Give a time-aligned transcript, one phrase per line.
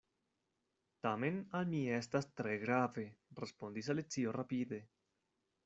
[1.07, 3.05] "Tamen al mi estas tre grave,"
[3.43, 4.85] respondis Alicio rapide.